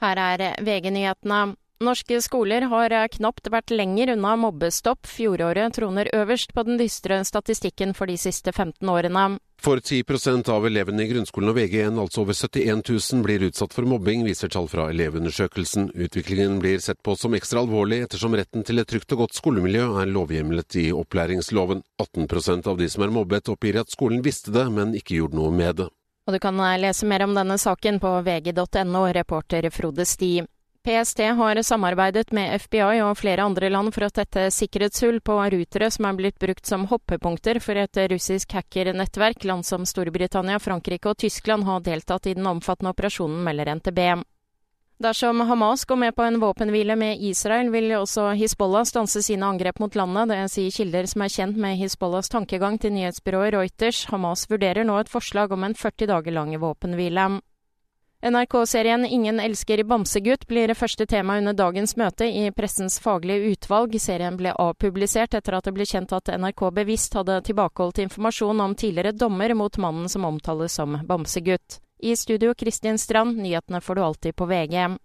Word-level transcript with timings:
Her 0.00 0.16
er 0.16 0.46
VG-nyhetene. 0.64 1.56
Norske 1.80 2.18
skoler 2.20 2.66
har 2.68 2.92
knapt 3.14 3.48
vært 3.52 3.72
lenger 3.72 4.10
unna 4.12 4.34
mobbestopp. 4.36 5.06
Fjoråret 5.08 5.78
troner 5.78 6.10
øverst 6.12 6.52
på 6.52 6.64
den 6.68 6.76
dystre 6.76 7.22
statistikken 7.24 7.94
for 7.96 8.10
de 8.10 8.18
siste 8.20 8.52
15 8.52 8.84
årene. 8.84 9.38
For 9.60 9.80
10% 9.80 10.48
av 10.52 10.64
elevene 10.68 11.04
i 11.04 11.08
grunnskolen 11.08 11.52
og 11.52 11.56
VG1, 11.56 11.96
altså 12.00 12.22
over 12.22 12.36
71 12.36 12.82
000, 12.84 13.22
blir 13.24 13.44
utsatt 13.48 13.76
for 13.76 13.88
mobbing, 13.88 14.24
viser 14.24 14.52
tall 14.52 14.68
fra 14.72 14.86
Elevundersøkelsen. 14.92 15.90
Utviklingen 15.92 16.58
blir 16.60 16.80
sett 16.80 17.00
på 17.04 17.16
som 17.16 17.36
ekstra 17.36 17.60
alvorlig, 17.64 18.02
ettersom 18.06 18.36
retten 18.36 18.64
til 18.64 18.80
et 18.80 18.88
trygt 18.88 19.12
og 19.16 19.26
godt 19.26 19.36
skolemiljø 19.36 19.86
er 20.00 20.12
lovhjemlet 20.12 20.80
i 20.80 20.86
opplæringsloven. 20.96 21.84
18% 22.00 22.68
av 22.72 22.80
de 22.80 22.88
som 22.92 23.04
er 23.04 23.12
mobbet, 23.12 23.52
oppgir 23.52 23.80
at 23.80 23.92
skolen 23.92 24.24
visste 24.24 24.52
det, 24.56 24.64
men 24.72 24.96
ikke 24.96 25.20
gjorde 25.20 25.40
noe 25.40 25.52
med 25.52 25.80
det. 25.80 25.90
Og 26.30 26.36
du 26.36 26.38
kan 26.38 26.60
lese 26.78 27.06
mer 27.10 27.24
om 27.24 27.32
denne 27.34 27.56
saken 27.58 27.96
på 27.98 28.10
vg.no, 28.22 29.00
reporter 29.16 29.66
Frode 29.74 30.04
Sti. 30.06 30.44
PST 30.86 31.18
har 31.18 31.58
samarbeidet 31.66 32.30
med 32.30 32.54
FBI 32.62 33.00
og 33.02 33.18
flere 33.18 33.42
andre 33.42 33.66
land 33.66 33.90
for 33.90 34.06
å 34.06 34.10
tette 34.14 34.44
sikkerhetshull 34.54 35.18
på 35.26 35.40
rutere 35.50 35.88
som 35.90 36.06
er 36.06 36.20
blitt 36.20 36.38
brukt 36.38 36.70
som 36.70 36.86
hoppepunkter 36.86 37.58
for 37.58 37.82
et 37.82 37.98
russisk 38.14 38.54
hackernettverk. 38.54 39.42
Land 39.42 39.66
som 39.66 39.82
Storbritannia, 39.82 40.62
Frankrike 40.62 41.10
og 41.10 41.18
Tyskland 41.18 41.66
har 41.66 41.82
deltatt 41.82 42.30
i 42.30 42.36
den 42.38 42.46
omfattende 42.46 42.94
operasjonen, 42.94 43.42
melder 43.50 43.74
NTB. 43.80 44.00
Dersom 45.00 45.40
Hamas 45.40 45.84
går 45.84 45.96
med 45.96 46.16
på 46.16 46.22
en 46.22 46.40
våpenhvile 46.40 46.96
med 46.96 47.22
Israel, 47.22 47.70
vil 47.72 47.92
også 47.96 48.34
Hizbollah 48.36 48.84
stanse 48.84 49.22
sine 49.22 49.46
angrep 49.46 49.78
mot 49.80 49.94
landet. 49.96 50.28
Det 50.28 50.50
sier 50.52 50.74
kilder 50.74 51.08
som 51.08 51.24
er 51.24 51.32
kjent 51.32 51.56
med 51.56 51.78
Hizbollahs 51.80 52.28
tankegang 52.28 52.76
til 52.76 52.92
nyhetsbyrået 52.92 53.54
Reuters. 53.54 54.02
Hamas 54.12 54.44
vurderer 54.50 54.84
nå 54.84 54.98
et 55.00 55.08
forslag 55.08 55.56
om 55.56 55.64
en 55.64 55.74
40 55.74 56.10
dager 56.12 56.36
lang 56.36 56.52
våpenhvile. 56.60 57.26
NRK-serien 58.28 59.08
Ingen 59.08 59.40
elsker 59.40 59.86
bamsegutt 59.88 60.44
blir 60.46 60.76
første 60.76 61.08
tema 61.08 61.38
under 61.40 61.56
dagens 61.56 61.96
møte 61.96 62.28
i 62.28 62.50
Pressens 62.52 63.00
faglige 63.00 63.54
utvalg. 63.54 63.96
Serien 63.96 64.36
ble 64.36 64.52
avpublisert 64.52 65.32
etter 65.32 65.56
at 65.56 65.64
det 65.64 65.78
ble 65.80 65.88
kjent 65.88 66.12
at 66.12 66.28
NRK 66.36 66.68
bevisst 66.76 67.16
hadde 67.16 67.40
tilbakeholdt 67.48 68.04
informasjon 68.04 68.66
om 68.68 68.76
tidligere 68.76 69.16
dommer 69.16 69.56
mot 69.56 69.80
mannen 69.80 70.12
som 70.12 70.28
omtales 70.28 70.76
som 70.76 71.00
bamsegutt. 71.08 71.80
I 72.02 72.16
studio 72.16 72.54
Kristin 72.54 72.98
Strand, 72.98 73.36
nyhetene 73.36 73.80
får 73.80 73.94
du 73.94 74.02
alltid 74.02 74.36
på 74.36 74.46
VG. 74.46 74.98